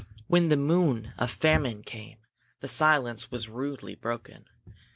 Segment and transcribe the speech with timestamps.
[0.25, 2.17] When the Moon of Famine came,
[2.59, 4.45] the silence was rudely broken.